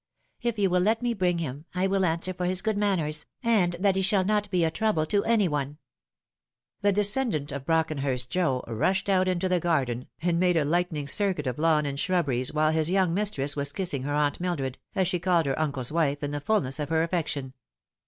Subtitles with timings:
[0.41, 3.73] If you will let me bring him, I will answer for his good manners, and
[3.79, 5.77] that he shall not be a trouble to any one"
[6.81, 11.45] The descendant of Brockenhurst Joe rushed out into the garden, and made a lightning circuit
[11.45, 15.19] of lawn and shrubberies, while his young mistress was kissing her Aunt Mildred, as she
[15.19, 17.53] called her uncle's wife in the fulness of her affection.